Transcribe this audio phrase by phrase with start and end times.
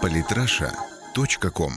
[0.00, 1.72] Политраша.ком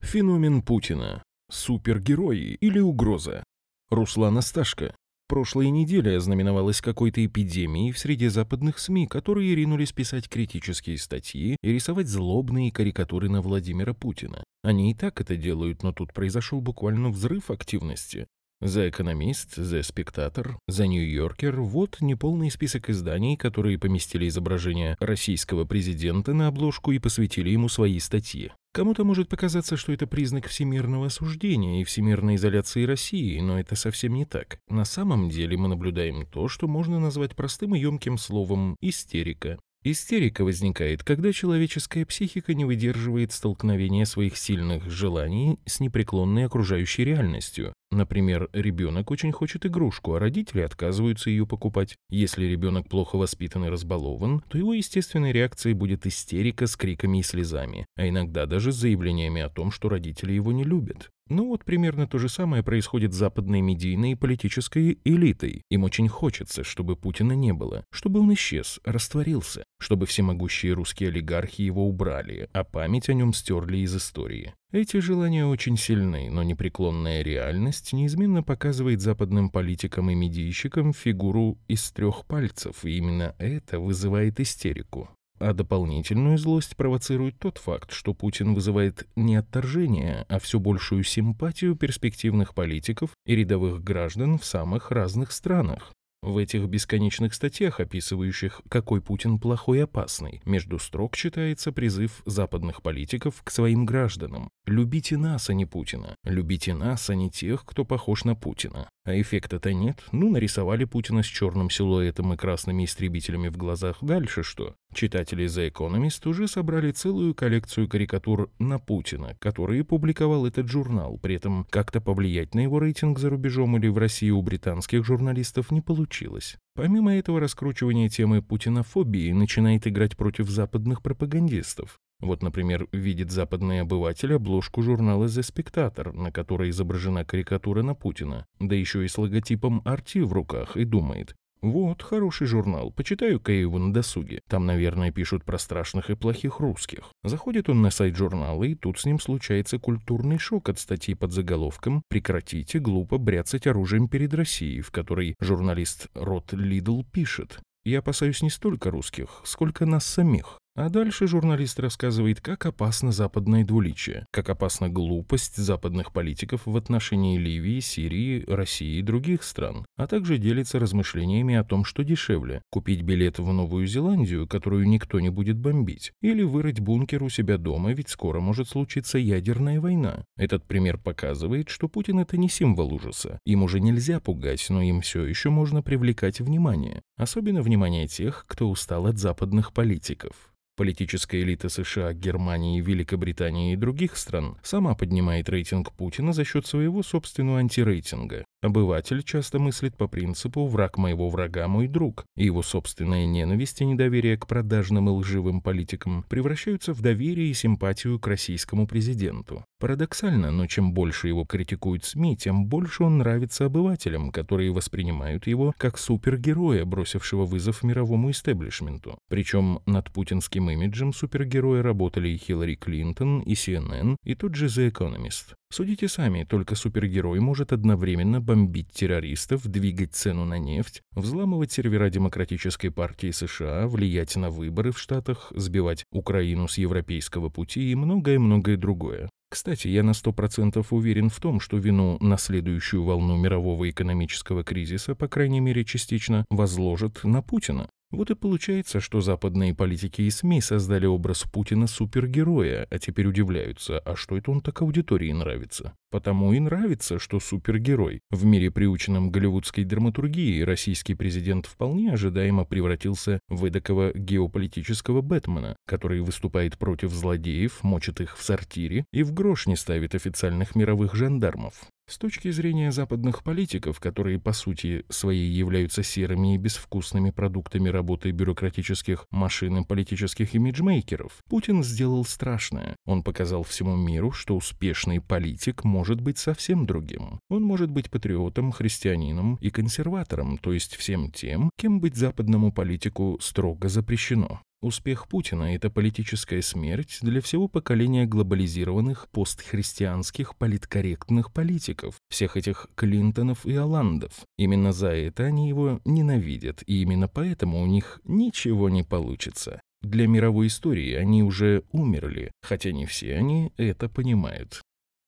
[0.00, 1.22] Феномен Путина.
[1.50, 3.42] Супергерои или угроза?
[3.90, 4.94] Руслана Сташко.
[5.28, 11.72] Прошлая неделя ознаменовалась какой-то эпидемией в среде западных СМИ, которые ринулись писать критические статьи и
[11.72, 14.44] рисовать злобные карикатуры на Владимира Путина.
[14.62, 18.26] Они и так это делают, но тут произошел буквально взрыв активности.
[18.62, 26.32] За «Экономист», за «Спектатор», за «Нью-Йоркер»— вот неполный список изданий, которые поместили изображение российского президента
[26.32, 28.52] на обложку и посвятили ему свои статьи.
[28.72, 34.14] Кому-то может показаться, что это признак всемирного осуждения и всемирной изоляции России, но это совсем
[34.14, 34.58] не так.
[34.70, 39.58] На самом деле мы наблюдаем то, что можно назвать простым и емким словом «истерика».
[39.88, 47.72] Истерика возникает, когда человеческая психика не выдерживает столкновения своих сильных желаний с непреклонной окружающей реальностью.
[47.96, 51.96] Например, ребенок очень хочет игрушку, а родители отказываются ее покупать.
[52.10, 57.22] Если ребенок плохо воспитан и разбалован, то его естественной реакцией будет истерика с криками и
[57.22, 61.10] слезами, а иногда даже с заявлениями о том, что родители его не любят.
[61.28, 65.62] Ну вот примерно то же самое происходит с западной медийной и политической элитой.
[65.70, 71.62] Им очень хочется, чтобы Путина не было, чтобы он исчез, растворился, чтобы всемогущие русские олигархи
[71.62, 74.54] его убрали, а память о нем стерли из истории.
[74.72, 81.90] Эти желания очень сильны, но непреклонная реальность неизменно показывает западным политикам и медийщикам фигуру из
[81.92, 85.08] трех пальцев, и именно это вызывает истерику.
[85.38, 91.76] А дополнительную злость провоцирует тот факт, что Путин вызывает не отторжение, а все большую симпатию
[91.76, 95.92] перспективных политиков и рядовых граждан в самых разных странах.
[96.26, 102.82] В этих бесконечных статьях, описывающих, какой Путин плохой и опасный, между строк читается призыв западных
[102.82, 104.50] политиков к своим гражданам.
[104.66, 106.16] «Любите нас, а не Путина.
[106.24, 108.88] Любите нас, а не тех, кто похож на Путина».
[109.06, 110.02] А эффекта-то нет.
[110.10, 113.98] Ну, нарисовали Путина с черным силуэтом и красными истребителями в глазах.
[114.02, 114.74] Дальше что?
[114.92, 121.18] Читатели The Economist уже собрали целую коллекцию карикатур на Путина, которые публиковал этот журнал.
[121.22, 125.70] При этом как-то повлиять на его рейтинг за рубежом или в России у британских журналистов
[125.70, 126.56] не получилось.
[126.74, 132.00] Помимо этого, раскручивание темы путинофобии начинает играть против западных пропагандистов.
[132.20, 138.46] Вот, например, видит западный обыватель обложку журнала «The Spectator», на которой изображена карикатура на Путина,
[138.58, 143.78] да еще и с логотипом «Арти» в руках, и думает, вот, хороший журнал, почитаю-ка его
[143.78, 144.40] на досуге.
[144.48, 147.10] Там, наверное, пишут про страшных и плохих русских.
[147.24, 151.32] Заходит он на сайт журнала, и тут с ним случается культурный шок от статьи под
[151.32, 158.42] заголовком «Прекратите глупо бряцать оружием перед Россией», в которой журналист Рот Лидл пишет «Я опасаюсь
[158.42, 160.58] не столько русских, сколько нас самих.
[160.76, 167.38] А дальше журналист рассказывает, как опасно западное двуличие, как опасна глупость западных политиков в отношении
[167.38, 173.00] Ливии, Сирии, России и других стран, а также делится размышлениями о том, что дешевле– купить
[173.00, 177.94] билет в Новую Зеландию, которую никто не будет бомбить, или вырыть бункер у себя дома,
[177.94, 180.26] ведь скоро может случиться ядерная война.
[180.36, 183.40] Этот пример показывает, что Путин– это не символ ужаса.
[183.46, 187.00] Им уже нельзя пугать, но им все еще можно привлекать внимание.
[187.16, 190.52] Особенно внимание тех, кто устал от западных политиков.
[190.76, 197.02] Политическая элита США, Германии, Великобритании и других стран сама поднимает рейтинг Путина за счет своего
[197.02, 198.44] собственного антирейтинга.
[198.66, 203.84] Обыватель часто мыслит по принципу «враг моего врага– мой друг», и его собственная ненависть и
[203.84, 209.64] недоверие к продажным и лживым политикам превращаются в доверие и симпатию к российскому президенту.
[209.78, 215.72] Парадоксально, но чем больше его критикуют СМИ, тем больше он нравится обывателям, которые воспринимают его
[215.78, 219.16] как супергероя, бросившего вызов мировому истеблишменту.
[219.28, 224.90] Причем над путинским имиджем супергероя работали и Хиллари Клинтон, и CNN, и тот же The
[224.90, 225.54] Economist.
[225.68, 232.90] Судите сами, только супергерой может одновременно бомбить террористов, двигать цену на нефть, взламывать сервера Демократической
[232.90, 239.28] партии США, влиять на выборы в Штатах, сбивать Украину с европейского пути и многое-многое другое.
[239.50, 245.14] Кстати, я на 100% уверен в том, что вину на следующую волну мирового экономического кризиса,
[245.14, 247.88] по крайней мере частично, возложат на Путина.
[248.12, 253.98] Вот и получается, что западные политики и СМИ создали образ Путина супергероя, а теперь удивляются,
[253.98, 255.92] а что это он так аудитории нравится?
[256.12, 258.20] Потому и нравится, что супергерой.
[258.30, 266.20] В мире, приученном голливудской драматургии, российский президент вполне ожидаемо превратился в эдакого геополитического Бэтмена, который
[266.20, 271.74] выступает против злодеев, мочит их в сортире и в грош не ставит официальных мировых жандармов.
[272.08, 278.30] С точки зрения западных политиков, которые по сути своей являются серыми и безвкусными продуктами работы
[278.30, 282.94] бюрократических машин и политических имиджмейкеров, Путин сделал страшное.
[283.06, 287.40] Он показал всему миру, что успешный политик может быть совсем другим.
[287.50, 293.36] Он может быть патриотом, христианином и консерватором, то есть всем тем, кем быть западному политику
[293.40, 294.60] строго запрещено.
[294.82, 303.64] Успех Путина– это политическая смерть для всего поколения глобализированных постхристианских политкорректных политиков, всех этих Клинтонов
[303.64, 304.44] и Оландов.
[304.58, 309.80] Именно за это они его ненавидят, и именно поэтому у них ничего не получится.
[310.02, 314.82] Для мировой истории они уже умерли, хотя не все они это понимают.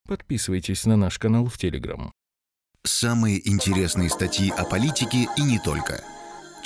[0.07, 2.13] Подписывайтесь на наш канал в Телеграм.
[2.85, 6.05] Самые интересные статьи о политике и не только–